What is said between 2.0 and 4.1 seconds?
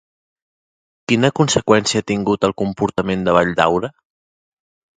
ha tingut el comportament de Valldaura?